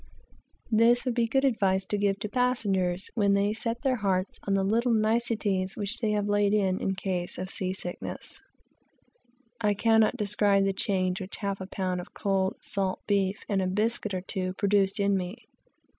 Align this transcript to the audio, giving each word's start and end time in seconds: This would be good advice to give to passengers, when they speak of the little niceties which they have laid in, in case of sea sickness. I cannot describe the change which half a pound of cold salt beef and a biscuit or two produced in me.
This 0.71 1.05
would 1.05 1.13
be 1.13 1.27
good 1.27 1.45
advice 1.45 1.85
to 1.85 1.95
give 1.95 2.17
to 2.21 2.27
passengers, 2.27 3.11
when 3.13 3.35
they 3.35 3.53
speak 3.53 3.85
of 3.85 3.99
the 4.55 4.63
little 4.63 4.91
niceties 4.93 5.77
which 5.77 5.99
they 5.99 6.09
have 6.13 6.27
laid 6.27 6.55
in, 6.55 6.79
in 6.81 6.95
case 6.95 7.37
of 7.37 7.51
sea 7.51 7.71
sickness. 7.71 8.41
I 9.61 9.75
cannot 9.75 10.17
describe 10.17 10.63
the 10.65 10.73
change 10.73 11.21
which 11.21 11.37
half 11.37 11.61
a 11.61 11.67
pound 11.67 12.01
of 12.01 12.15
cold 12.15 12.55
salt 12.63 12.99
beef 13.05 13.43
and 13.47 13.61
a 13.61 13.67
biscuit 13.67 14.15
or 14.15 14.21
two 14.21 14.53
produced 14.53 14.99
in 14.99 15.15
me. 15.15 15.35